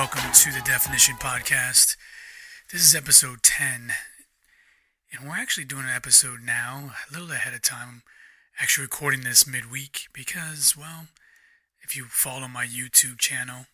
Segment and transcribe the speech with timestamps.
[0.00, 1.94] welcome to the Definition Podcast.
[2.72, 3.92] This is episode 10,
[5.12, 7.88] and we're actually doing an episode now, a little ahead of time.
[7.88, 8.02] I'm
[8.62, 11.08] actually recording this midweek because, well,
[11.82, 13.66] if you follow my YouTube channel,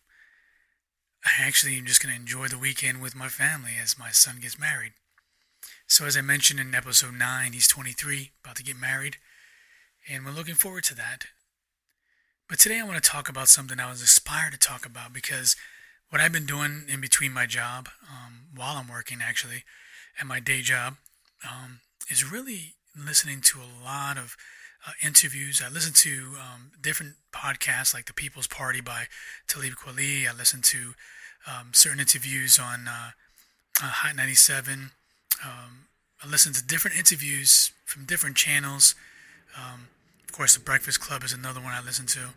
[1.23, 4.39] I actually am just going to enjoy the weekend with my family as my son
[4.41, 4.91] gets married.
[5.87, 9.15] So, as I mentioned in episode 9, he's 23, about to get married,
[10.09, 11.27] and we're looking forward to that.
[12.49, 15.55] But today I want to talk about something I was inspired to talk about because
[16.09, 19.63] what I've been doing in between my job, um, while I'm working actually,
[20.19, 20.95] and my day job,
[21.47, 21.79] um,
[22.09, 24.35] is really listening to a lot of
[24.87, 25.61] uh, interviews.
[25.63, 29.05] I listen to um, different podcasts like The People's Party by
[29.47, 30.27] Talib Kweli.
[30.27, 30.93] I listen to
[31.45, 33.11] um, certain interviews on uh,
[33.81, 34.91] uh, Hot 97.
[35.43, 35.87] Um,
[36.23, 38.95] I listen to different interviews from different channels.
[39.55, 39.87] Um,
[40.25, 42.29] of course, The Breakfast Club is another one I listen to.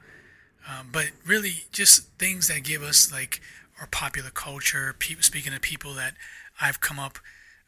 [0.69, 3.41] Um, but really, just things that give us like
[3.81, 4.95] our popular culture.
[5.21, 6.15] Speaking of people that
[6.61, 7.19] I've come up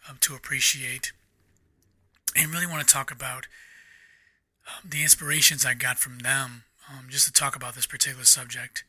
[0.08, 1.12] um, to appreciate,
[2.36, 3.46] and really want to talk about
[4.68, 8.84] um, the inspirations I got from them, um, just to talk about this particular subject.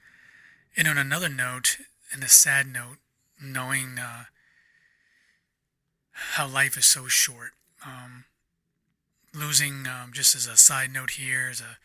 [0.75, 1.77] And on another note,
[2.11, 2.97] and a sad note,
[3.41, 4.25] knowing uh,
[6.11, 7.51] how life is so short.
[7.85, 8.25] Um,
[9.33, 11.77] losing, um, just as a side note here, as a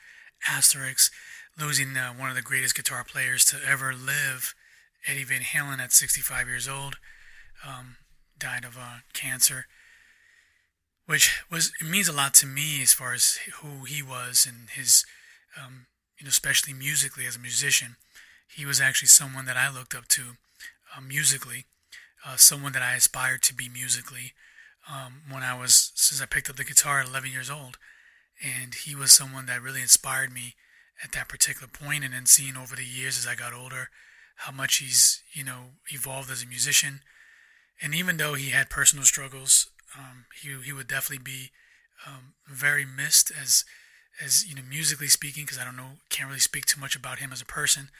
[0.48, 1.12] asterisk,
[1.58, 4.54] losing uh, one of the greatest guitar players to ever live,
[5.06, 6.96] Eddie Van Halen, at 65 years old,
[7.66, 7.96] um,
[8.38, 9.66] died of uh, cancer,
[11.06, 14.70] which was it means a lot to me as far as who he was and
[14.70, 15.04] his,
[15.56, 15.86] um,
[16.18, 17.96] you know, especially musically as a musician.
[18.46, 20.22] He was actually someone that I looked up to
[20.96, 21.66] uh, musically,
[22.26, 24.32] uh, someone that I aspired to be musically
[24.90, 27.78] um, when I was since I picked up the guitar at 11 years old,
[28.42, 30.54] and he was someone that really inspired me
[31.02, 33.88] at that particular point, and then seeing over the years as I got older
[34.38, 37.00] how much he's you know evolved as a musician,
[37.82, 41.50] and even though he had personal struggles, um, he he would definitely be
[42.06, 43.64] um, very missed as
[44.22, 47.18] as you know musically speaking because I don't know can't really speak too much about
[47.18, 47.90] him as a person,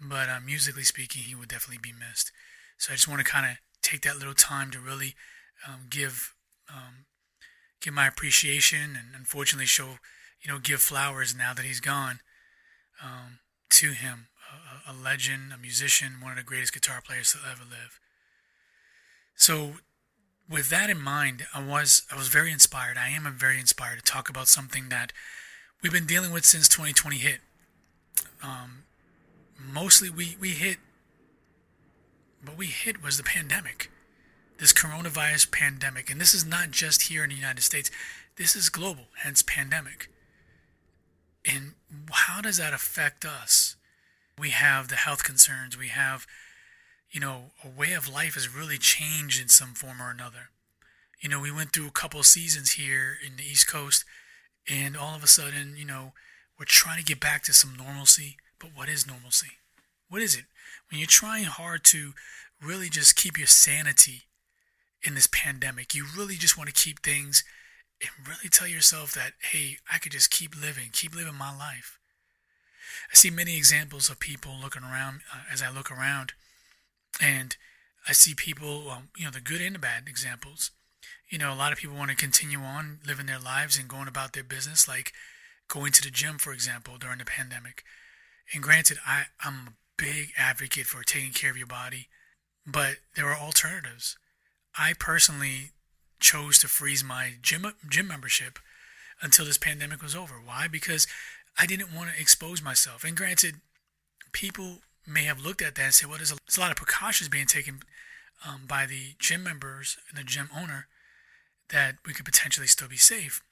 [0.00, 2.32] but uh, musically speaking he would definitely be missed.
[2.78, 5.14] So I just want to kind of take that little time to really
[5.66, 6.34] um, give
[6.68, 7.06] um,
[7.80, 9.98] give my appreciation and unfortunately show
[10.42, 12.20] you know give flowers now that he's gone
[13.02, 13.38] um,
[13.70, 14.28] to him
[14.88, 18.00] a, a, legend a musician one of the greatest guitar players to ever live
[19.34, 19.74] so
[20.48, 24.02] with that in mind I was I was very inspired I am very inspired to
[24.02, 25.12] talk about something that
[25.82, 27.40] we've been dealing with since 2020 hit
[28.42, 28.84] um,
[29.58, 30.78] mostly we we hit
[32.44, 33.90] what we hit was the pandemic
[34.58, 36.10] this coronavirus pandemic.
[36.10, 37.90] And this is not just here in the United States,
[38.36, 40.08] this is global, hence pandemic.
[41.44, 41.74] And
[42.10, 43.76] how does that affect us?
[44.38, 46.26] We have the health concerns, we have,
[47.10, 50.50] you know, a way of life has really changed in some form or another.
[51.20, 54.04] You know, we went through a couple seasons here in the East Coast,
[54.68, 56.12] and all of a sudden, you know,
[56.58, 58.36] we're trying to get back to some normalcy.
[58.58, 59.52] But what is normalcy?
[60.08, 60.44] What is it?
[60.90, 62.12] When you're trying hard to
[62.62, 64.22] really just keep your sanity
[65.02, 65.94] in this pandemic.
[65.94, 67.44] You really just want to keep things
[68.00, 71.98] and really tell yourself that, hey, I could just keep living, keep living my life.
[73.10, 76.32] I see many examples of people looking around uh, as I look around,
[77.20, 77.56] and
[78.08, 80.70] I see people, um, you know, the good and the bad examples.
[81.28, 84.08] You know, a lot of people want to continue on living their lives and going
[84.08, 85.12] about their business, like
[85.68, 87.82] going to the gym, for example, during the pandemic.
[88.52, 92.08] And granted, I, I'm a big advocate for taking care of your body,
[92.66, 94.16] but there are alternatives.
[94.78, 95.70] I personally
[96.20, 98.58] chose to freeze my gym gym membership
[99.22, 100.34] until this pandemic was over.
[100.34, 100.68] Why?
[100.68, 101.06] Because
[101.58, 103.04] I didn't want to expose myself.
[103.04, 103.56] And granted,
[104.32, 106.76] people may have looked at that and said, "Well, there's a, there's a lot of
[106.76, 107.80] precautions being taken
[108.46, 110.86] um, by the gym members and the gym owner
[111.70, 113.42] that we could potentially still be safe."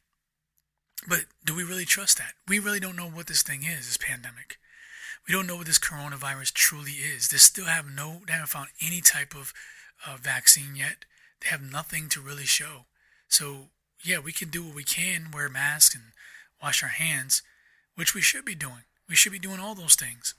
[1.08, 2.34] But do we really trust that?
[2.46, 4.58] We really don't know what this thing is, this pandemic.
[5.26, 7.28] We don't know what this coronavirus truly is.
[7.28, 9.52] They still have no, they haven't found any type of
[10.06, 11.04] uh, vaccine yet
[11.42, 12.86] they have nothing to really show.
[13.28, 13.68] So,
[14.04, 16.04] yeah, we can do what we can, wear masks and
[16.62, 17.42] wash our hands,
[17.94, 18.84] which we should be doing.
[19.08, 20.34] We should be doing all those things.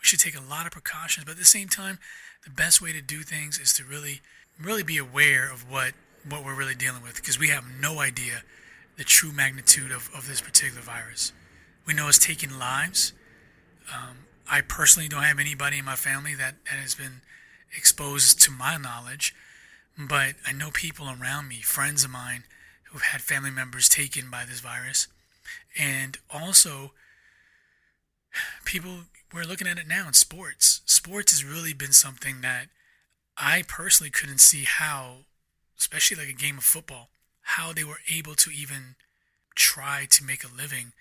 [0.00, 1.98] We should take a lot of precautions, but at the same time,
[2.44, 4.20] the best way to do things is to really,
[4.58, 5.92] really be aware of what,
[6.28, 8.42] what we're really dealing with because we have no idea
[8.96, 11.32] the true magnitude of, of this particular virus.
[11.86, 13.12] We know it's taking lives.
[13.94, 17.22] Um, I personally don't have anybody in my family that, that has been
[17.76, 19.34] exposed to my knowledge.
[19.98, 22.44] But I know people around me, friends of mine,
[22.84, 25.08] who've had family members taken by this virus.
[25.78, 26.92] And also,
[28.64, 30.80] people we're looking at it now in sports.
[30.86, 32.66] Sports has really been something that
[33.36, 35.26] I personally couldn't see how,
[35.78, 37.10] especially like a game of football,
[37.42, 38.96] how they were able to even
[39.54, 40.92] try to make a living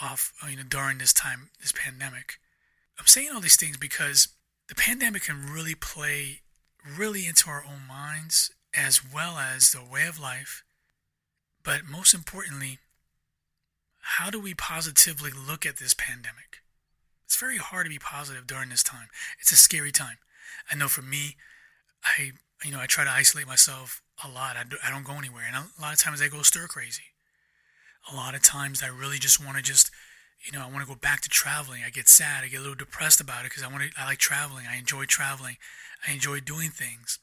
[0.00, 2.34] off, you know, during this time, this pandemic.
[2.98, 4.28] I'm saying all these things because
[4.68, 6.40] the pandemic can really play
[6.98, 10.62] really into our own minds as well as the way of life.
[11.62, 12.78] But most importantly,
[14.06, 16.62] how do we positively look at this pandemic?
[17.24, 19.08] It's very hard to be positive during this time.
[19.40, 20.18] It's a scary time.
[20.70, 21.36] I know for me,
[22.04, 22.32] I
[22.64, 24.56] you know I try to isolate myself a lot.
[24.56, 27.02] I, do, I don't go anywhere, and a lot of times I go stir crazy.
[28.10, 29.90] A lot of times I really just want to just
[30.46, 31.82] you know I want to go back to traveling.
[31.84, 32.44] I get sad.
[32.44, 34.00] I get a little depressed about it because I want to.
[34.00, 34.66] I like traveling.
[34.70, 35.56] I enjoy traveling.
[36.06, 37.18] I enjoy doing things.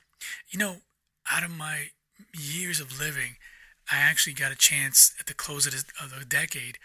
[0.50, 0.78] You know,
[1.32, 1.92] out of my
[2.38, 3.38] years of living,
[3.92, 6.78] I actually got a chance at the close of, of the decade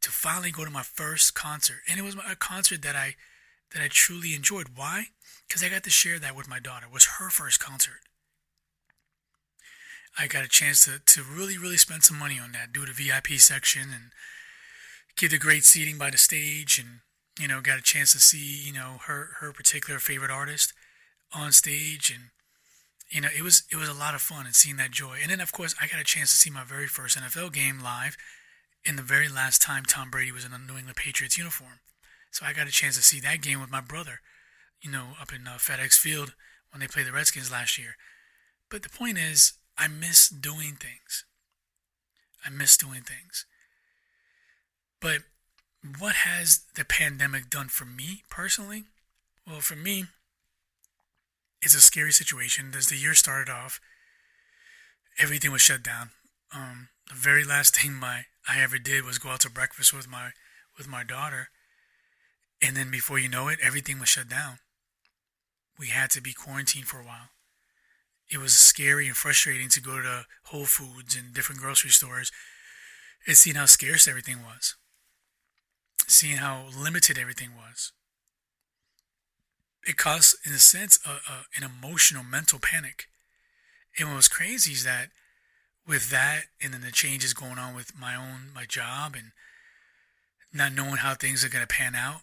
[0.00, 3.16] to finally go to my first concert, and it was a concert that I
[3.72, 4.68] that I truly enjoyed.
[4.76, 5.06] Why?
[5.48, 6.86] Because I got to share that with my daughter.
[6.86, 8.00] It was her first concert.
[10.16, 12.92] I got a chance to, to really, really spend some money on that, do the
[12.92, 14.12] VIP section and
[15.16, 17.00] get the great seating by the stage and,
[17.40, 20.72] you know, got a chance to see, you know, her, her particular favorite artist
[21.32, 22.30] on stage and
[23.10, 25.18] you know, it was it was a lot of fun and seeing that joy.
[25.22, 27.80] And then of course I got a chance to see my very first NFL game
[27.82, 28.16] live
[28.84, 31.80] in the very last time Tom Brady was in a New England Patriots uniform.
[32.30, 34.20] So I got a chance to see that game with my brother,
[34.82, 36.34] you know, up in uh, FedEx Field
[36.70, 37.96] when they played the Redskins last year.
[38.70, 41.24] But the point is, I miss doing things.
[42.44, 43.46] I miss doing things.
[45.00, 45.20] But
[45.98, 48.84] what has the pandemic done for me personally?
[49.46, 50.06] Well, for me,
[51.64, 52.72] it's a scary situation.
[52.76, 53.80] As the year started off,
[55.18, 56.10] everything was shut down.
[56.54, 60.08] Um, the very last thing my I ever did was go out to breakfast with
[60.08, 60.30] my
[60.76, 61.48] with my daughter,
[62.60, 64.58] and then before you know it, everything was shut down.
[65.78, 67.30] We had to be quarantined for a while.
[68.30, 72.32] It was scary and frustrating to go to Whole Foods and different grocery stores
[73.26, 74.76] and seeing how scarce everything was,
[76.06, 77.92] seeing how limited everything was
[79.86, 83.04] it caused, in a sense, a, a, an emotional, mental panic.
[83.98, 85.08] And what was crazy is that
[85.86, 89.32] with that, and then the changes going on with my own my job, and
[90.52, 92.22] not knowing how things are going to pan out,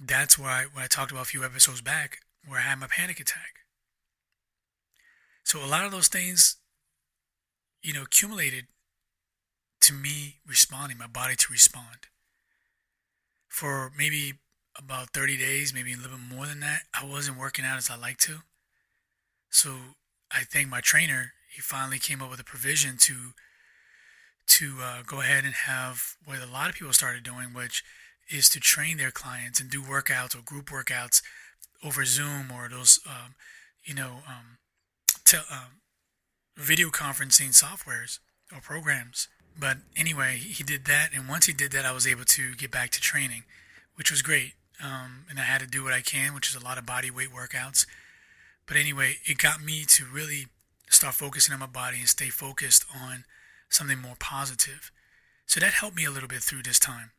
[0.00, 3.18] that's why what I talked about a few episodes back, where I had my panic
[3.18, 3.60] attack.
[5.44, 6.56] So a lot of those things,
[7.82, 8.66] you know, accumulated
[9.82, 12.08] to me responding, my body to respond.
[13.48, 14.34] For maybe
[14.78, 17.90] about 30 days, maybe a little bit more than that, I wasn't working out as
[17.90, 18.38] I like to.
[19.50, 19.76] So
[20.30, 21.32] I thank my trainer.
[21.54, 23.32] He finally came up with a provision to
[24.48, 27.82] to uh, go ahead and have what a lot of people started doing, which
[28.30, 31.20] is to train their clients and do workouts or group workouts
[31.84, 33.34] over Zoom or those, um,
[33.84, 34.58] you know, um,
[35.24, 35.80] te- um,
[36.56, 38.20] video conferencing softwares
[38.54, 39.26] or programs.
[39.58, 42.70] But anyway, he did that, and once he did that, I was able to get
[42.70, 43.44] back to training,
[43.96, 44.52] which was great
[44.82, 47.10] um, and I had to do what I can, which is a lot of body
[47.10, 47.86] weight workouts.
[48.66, 50.46] But anyway, it got me to really
[50.90, 53.24] start focusing on my body and stay focused on
[53.68, 54.90] something more positive.
[55.46, 57.10] So that helped me a little bit through this time.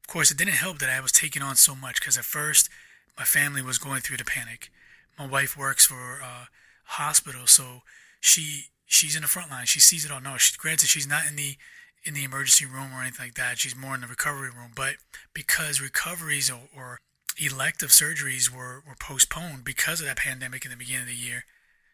[0.00, 2.68] Of course, it didn't help that I was taking on so much because at first
[3.16, 4.70] my family was going through the panic.
[5.18, 6.48] My wife works for a
[6.84, 7.82] hospital, so
[8.20, 9.66] she she's in the front line.
[9.66, 10.20] She sees it all.
[10.20, 11.56] No, she, granted, she's not in the
[12.04, 13.58] in the emergency room or anything like that.
[13.58, 14.72] She's more in the recovery room.
[14.74, 14.94] But
[15.32, 17.00] because recoveries or, or
[17.40, 21.44] elective surgeries were, were postponed because of that pandemic in the beginning of the year,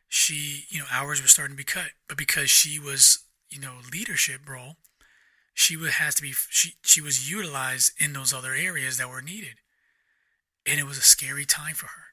[0.09, 1.91] she, you know, hours were starting to be cut.
[2.09, 4.77] But because she was, you know, leadership role,
[5.55, 9.23] she would has to be she she was utilized in those other areas that were
[9.23, 9.57] needed.
[10.67, 12.11] And it was a scary time for her.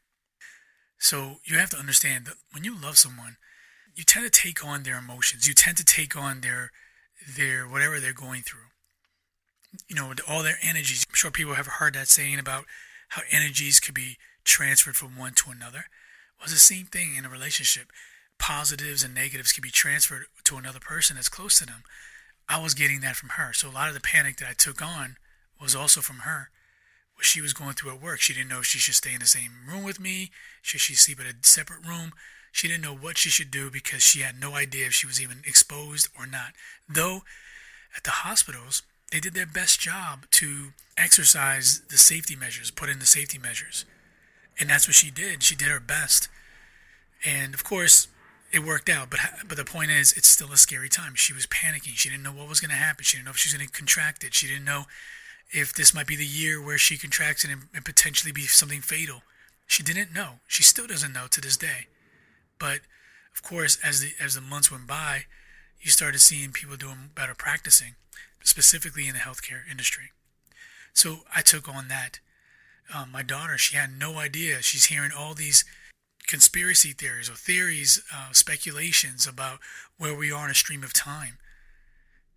[1.00, 3.38] So you have to understand that when you love someone,
[3.96, 5.48] you tend to take on their emotions.
[5.48, 6.72] You tend to take on their
[7.36, 8.72] their whatever they're going through.
[9.88, 11.06] You know, all their energies.
[11.08, 12.66] I'm sure people have heard that saying about
[13.10, 15.86] how energies could be transferred from one to another.
[16.38, 17.88] Well, it's the same thing in a relationship.
[18.40, 21.84] Positives and negatives can be transferred to another person that's close to them.
[22.48, 23.52] I was getting that from her.
[23.54, 25.18] So a lot of the panic that I took on
[25.62, 26.50] was also from her.
[27.16, 28.20] What she was going through at work.
[28.20, 30.32] She didn't know if she should stay in the same room with me.
[30.62, 32.14] Should she sleep in a separate room?
[32.52, 35.22] She didn't know what she should do because she had no idea if she was
[35.22, 36.54] even exposed or not.
[36.90, 37.22] Though
[37.96, 43.00] at the hospitals, they did their best job to exercise the safety measures, put in
[43.00, 43.86] the safety measures.
[44.60, 45.44] And that's what she did.
[45.44, 46.30] She did her best.
[47.26, 48.08] And of course,
[48.52, 49.10] it worked out.
[49.10, 51.16] But but the point is, it's still a scary time.
[51.16, 51.96] She was panicking.
[51.96, 53.04] She didn't know what was going to happen.
[53.04, 54.34] She didn't know if she was going to contract it.
[54.34, 54.86] She didn't know
[55.52, 58.82] if this might be the year where she contracts it and, and potentially be something
[58.82, 59.22] fatal.
[59.68, 60.40] She didn't know.
[60.48, 61.88] She still doesn't know to this day.
[62.60, 62.82] But
[63.36, 65.26] of course, as the as the months went by,
[65.80, 67.96] you started seeing people doing better practicing,
[68.44, 70.12] specifically in the healthcare industry.
[70.94, 72.20] So I took on that.
[72.94, 74.62] Um, my daughter, she had no idea.
[74.62, 75.66] She's hearing all these
[76.28, 79.60] conspiracy theories or theories, uh, speculations about
[79.98, 81.38] where we are in a stream of time,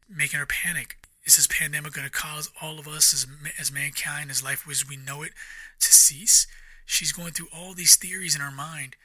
[0.08, 0.96] making her panic.
[1.24, 3.26] Is this pandemic going to cause all of us as,
[3.58, 5.32] as mankind, as life as we know it,
[5.80, 6.46] to cease?
[6.84, 8.96] She's going through all these theories in her mind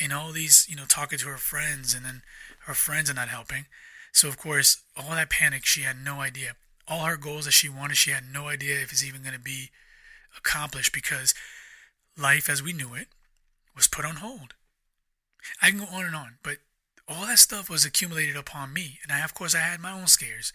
[0.00, 2.22] and all these, you know, talking to her friends, and then
[2.66, 3.66] her friends are not helping.
[4.12, 6.52] So, of course, all that panic, she had no idea.
[6.88, 9.40] All her goals that she wanted, she had no idea if it's even going to
[9.40, 9.70] be
[10.36, 11.34] accomplished because
[12.16, 13.08] life as we knew it
[13.76, 14.54] was put on hold.
[15.62, 16.58] I can go on and on, but
[17.08, 18.98] all that stuff was accumulated upon me.
[19.02, 20.52] And I, of course, I had my own scares.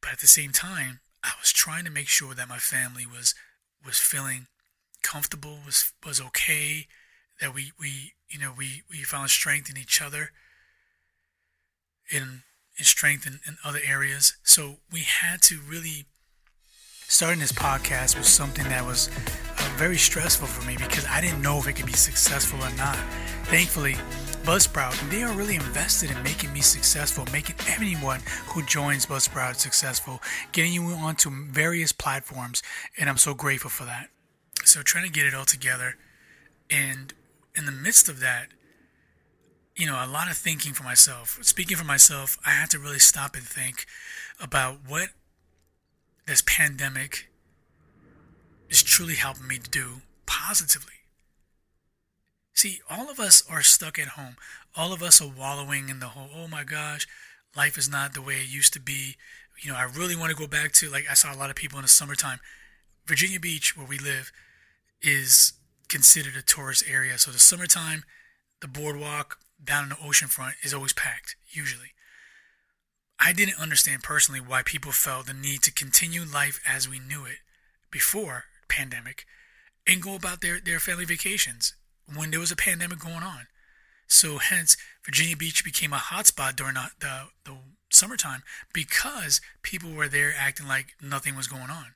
[0.00, 3.34] But at the same time, I was trying to make sure that my family was
[3.84, 4.46] was feeling
[5.02, 6.86] comfortable, was was okay,
[7.40, 10.30] that we, we you know, we, we found strength in each other
[12.12, 12.42] in,
[12.78, 14.36] in strength in, in other areas.
[14.42, 16.06] So we had to really
[17.10, 21.40] starting this podcast was something that was uh, very stressful for me because I didn't
[21.40, 22.96] know if it could be successful or not.
[23.44, 23.94] Thankfully,
[24.44, 30.22] Buzzsprout, they are really invested in making me successful, making anyone who joins Buzzsprout successful,
[30.52, 32.62] getting you onto various platforms,
[32.98, 34.08] and I'm so grateful for that.
[34.64, 35.96] So trying to get it all together,
[36.70, 37.14] and
[37.58, 38.48] in the midst of that,
[39.76, 41.38] you know, a lot of thinking for myself.
[41.42, 43.84] Speaking for myself, I had to really stop and think
[44.40, 45.08] about what
[46.26, 47.28] this pandemic
[48.70, 50.92] is truly helping me to do positively.
[52.54, 54.36] See, all of us are stuck at home.
[54.76, 57.06] All of us are wallowing in the whole, oh my gosh,
[57.56, 59.16] life is not the way it used to be.
[59.62, 61.56] You know, I really want to go back to, like, I saw a lot of
[61.56, 62.38] people in the summertime.
[63.06, 64.30] Virginia Beach, where we live,
[65.00, 65.54] is
[65.88, 67.18] considered a tourist area.
[67.18, 68.04] So the summertime,
[68.60, 71.92] the boardwalk down in the ocean front is always packed, usually.
[73.20, 77.24] I didn't understand personally why people felt the need to continue life as we knew
[77.24, 77.38] it
[77.90, 79.24] before pandemic
[79.86, 81.74] and go about their, their family vacations
[82.14, 83.46] when there was a pandemic going on.
[84.06, 87.56] So hence Virginia Beach became a hotspot during the, the, the
[87.90, 88.42] summertime
[88.72, 91.94] because people were there acting like nothing was going on.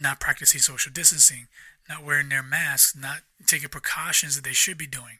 [0.00, 1.48] Not practicing social distancing,
[1.92, 5.18] not wearing their masks, not taking precautions that they should be doing.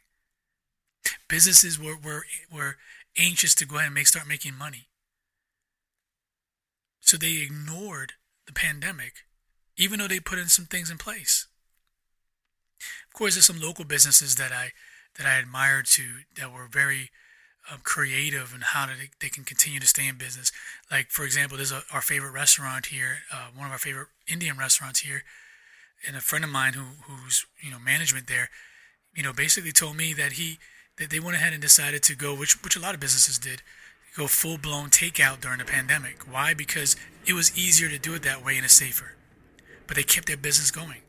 [1.29, 2.77] Businesses were, were, were
[3.19, 4.89] anxious to go ahead and make start making money.
[7.01, 8.15] So they ignored
[8.47, 9.13] the pandemic,
[9.77, 11.47] even though they put in some things in place.
[13.09, 14.71] Of course, there's some local businesses that I
[15.19, 16.05] that I admired to
[16.37, 17.11] that were very
[17.71, 20.51] um, creative and how they, they can continue to stay in business.
[20.91, 24.57] Like for example, there's a, our favorite restaurant here, uh, one of our favorite Indian
[24.57, 25.23] restaurants here,
[26.07, 28.51] and a friend of mine who who's you know management there,
[29.15, 30.59] you know, basically told me that he
[30.99, 33.63] that they went ahead and decided to go, which which a lot of businesses did,
[34.17, 36.31] go full blown takeout during the pandemic.
[36.31, 36.55] Why?
[36.55, 39.15] Because it was easier to do it that way and it's safer.
[39.87, 41.03] But they kept their business going.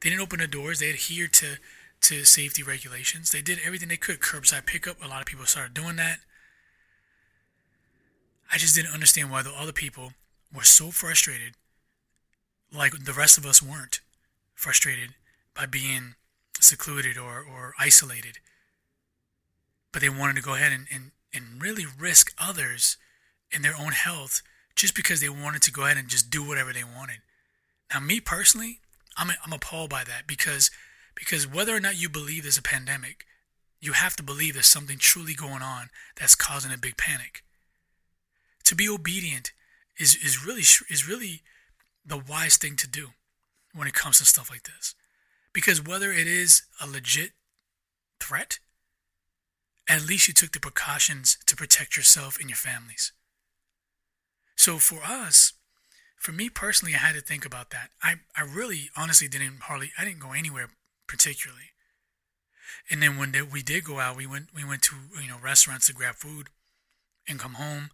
[0.00, 0.78] They didn't open the doors.
[0.78, 1.56] They adhered to
[2.02, 3.30] to safety regulations.
[3.30, 4.20] They did everything they could.
[4.20, 5.02] Curbside pickup.
[5.02, 6.18] A lot of people started doing that.
[8.52, 10.12] I just didn't understand why the other people
[10.54, 11.54] were so frustrated,
[12.70, 14.00] like the rest of us weren't
[14.62, 15.10] frustrated
[15.54, 16.14] by being
[16.60, 18.38] secluded or, or isolated
[19.92, 22.96] but they wanted to go ahead and, and, and really risk others
[23.52, 24.42] and their own health
[24.74, 27.18] just because they wanted to go ahead and just do whatever they wanted.
[27.92, 28.80] Now, me personally,
[29.18, 30.70] I'm, I'm appalled by that because
[31.14, 33.26] because whether or not you believe there's a pandemic,
[33.82, 37.44] you have to believe there's something truly going on that's causing a big panic.
[38.64, 39.52] To be obedient
[39.98, 41.42] is, is really is really
[42.04, 43.10] the wise thing to do
[43.74, 44.94] when it comes to stuff like this.
[45.52, 47.32] Because whether it is a legit
[48.20, 48.58] threat
[49.88, 53.12] at least you took the precautions to protect yourself and your families.
[54.56, 55.52] So for us,
[56.16, 57.90] for me personally, I had to think about that.
[58.02, 60.68] I, I really honestly didn't hardly I didn't go anywhere
[61.08, 61.70] particularly.
[62.90, 65.86] And then when we did go out, we went we went to you know restaurants
[65.88, 66.48] to grab food
[67.28, 67.90] and come home,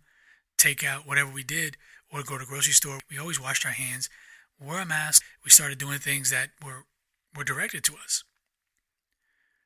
[0.58, 1.76] take out whatever we did,
[2.12, 3.00] or go to grocery store.
[3.11, 4.08] We always washed our hands,
[4.61, 5.23] wore a mask.
[5.45, 6.85] We started doing things that were
[7.37, 8.25] were directed to us.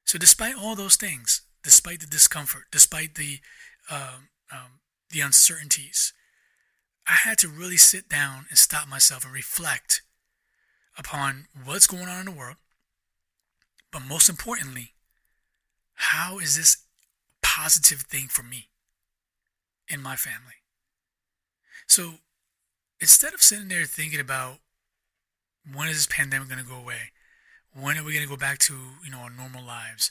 [0.05, 3.39] So despite all those things, despite the discomfort, despite the
[3.91, 4.81] um, um,
[5.11, 6.13] the uncertainties,
[7.07, 10.03] I had to really sit down and stop myself and reflect
[10.99, 12.57] upon what's going on in the world.
[13.91, 14.95] But most importantly,
[15.95, 16.79] how is this
[17.43, 18.69] positive thing for me
[19.91, 20.63] and my family?
[21.87, 22.15] So
[23.01, 24.59] instead of sitting there thinking about
[25.71, 27.13] when is this pandemic going to go away?
[27.75, 30.11] When are we going to go back to you know our normal lives?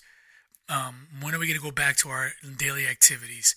[0.69, 3.55] Um, when are we going to go back to our daily activities?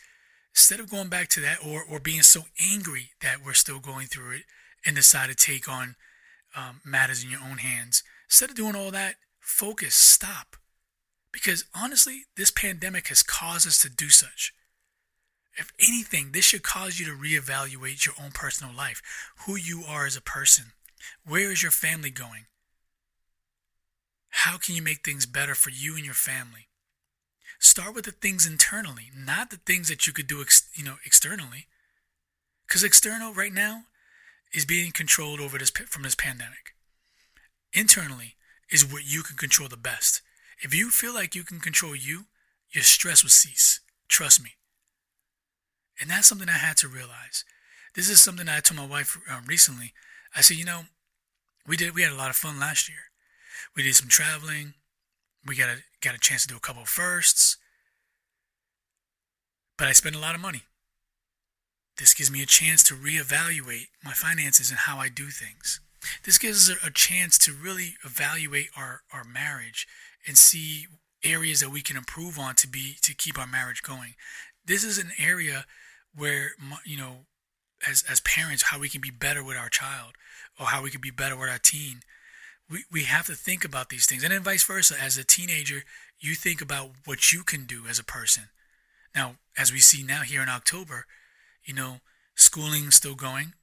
[0.53, 4.07] Instead of going back to that or, or being so angry that we're still going
[4.07, 4.43] through it
[4.87, 5.97] and decide to take on
[6.57, 10.57] um, matters in your own hands, instead of doing all that, focus, stop.
[11.33, 14.53] Because honestly, this pandemic has caused us to do such.
[15.57, 19.03] If anything, this should cause you to reevaluate your own personal life,
[19.47, 20.73] who you are as a person.
[21.25, 22.47] Where is your family going?
[24.31, 26.69] How can you make things better for you and your family?
[27.59, 30.97] Start with the things internally, not the things that you could do, ex- you know,
[31.07, 31.67] externally.
[32.67, 33.85] Because external right now
[34.53, 36.75] is being controlled over this from this pandemic.
[37.73, 38.35] Internally
[38.71, 40.23] is what you can control the best.
[40.63, 42.27] If you feel like you can control you,
[42.71, 43.81] your stress will cease.
[44.09, 44.51] Trust me.
[46.01, 47.45] And that's something I had to realize.
[47.95, 49.93] This is something I told my wife um, recently.
[50.37, 50.83] I said, you know,
[51.67, 52.99] we did we had a lot of fun last year.
[53.77, 54.75] We did some traveling.
[55.47, 57.57] We got a got a chance to do a couple firsts.
[59.77, 60.63] But I spent a lot of money.
[61.99, 65.81] This gives me a chance to reevaluate my finances and how I do things.
[66.25, 69.87] This gives us a chance to really evaluate our, our marriage
[70.27, 70.87] and see
[71.25, 74.15] areas that we can improve on to be to keep our marriage going.
[74.65, 75.65] This is an area
[76.15, 76.53] where
[76.85, 77.27] you know
[77.89, 80.13] as as parents how we can be better with our child
[80.59, 82.01] or how we could be better with our teen.
[82.71, 84.23] We, we have to think about these things.
[84.23, 85.85] And then vice versa as a teenager
[86.21, 88.45] you think about what you can do as a person.
[89.15, 91.07] Now as we see now here in october
[91.65, 91.99] you know
[92.35, 93.55] schooling still going.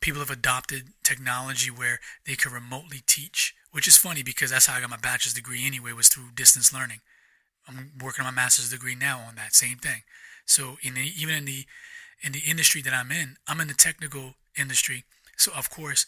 [0.00, 4.78] People have adopted technology where they can remotely teach which is funny because that's how
[4.78, 7.00] i got my bachelor's degree anyway was through distance learning.
[7.68, 10.02] I'm working on my master's degree now on that same thing.
[10.46, 11.66] So in the, even in the
[12.22, 15.04] in the industry that I'm in, I'm in the technical industry.
[15.36, 16.06] So of course,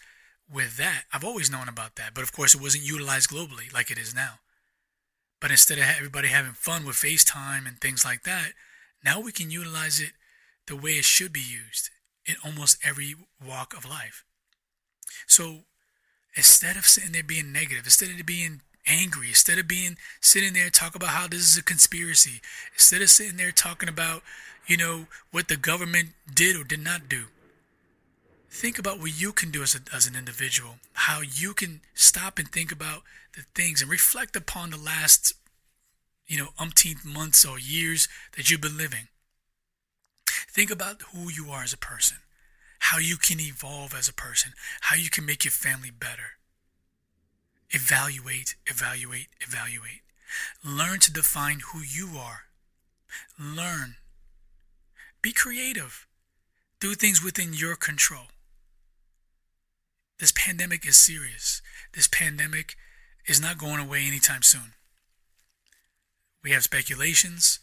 [0.52, 3.90] with that, I've always known about that, but of course, it wasn't utilized globally like
[3.90, 4.40] it is now.
[5.40, 8.52] But instead of everybody having fun with FaceTime and things like that,
[9.04, 10.12] now we can utilize it
[10.66, 11.90] the way it should be used
[12.26, 13.14] in almost every
[13.46, 14.24] walk of life.
[15.26, 15.60] So
[16.36, 20.70] instead of sitting there being negative, instead of being angry, instead of being sitting there
[20.70, 22.40] talk about how this is a conspiracy,
[22.74, 24.22] instead of sitting there talking about,
[24.66, 27.24] you know, what the government did or did not do,
[28.58, 32.38] think about what you can do as, a, as an individual, how you can stop
[32.38, 33.02] and think about
[33.36, 35.32] the things and reflect upon the last,
[36.26, 39.08] you know, umpteenth months or years that you've been living.
[40.26, 42.18] Think about who you are as a person,
[42.80, 46.38] how you can evolve as a person, how you can make your family better
[47.70, 50.00] Evaluate, evaluate, evaluate.
[50.64, 52.44] Learn to define who you are.
[53.38, 53.96] Learn.
[55.20, 56.06] Be creative.
[56.80, 58.28] Do things within your control.
[60.18, 61.62] This pandemic is serious.
[61.94, 62.74] This pandemic
[63.26, 64.72] is not going away anytime soon.
[66.42, 67.60] We have speculations,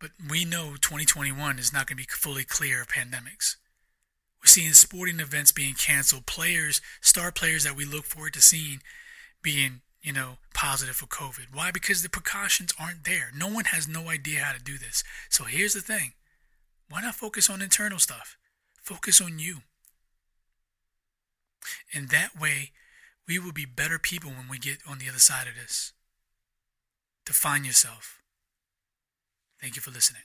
[0.00, 3.56] but we know 2021 is not going to be fully clear of pandemics.
[4.42, 8.80] We're seeing sporting events being canceled, players, star players that we look forward to seeing
[9.42, 11.54] being, you know, positive for COVID.
[11.54, 11.70] Why?
[11.70, 13.30] Because the precautions aren't there.
[13.34, 15.02] No one has no idea how to do this.
[15.30, 16.12] So here's the thing
[16.90, 18.36] why not focus on internal stuff?
[18.82, 19.62] Focus on you.
[21.92, 22.72] And that way,
[23.26, 25.92] we will be better people when we get on the other side of this.
[27.24, 28.18] Define yourself.
[29.60, 30.22] Thank you for listening.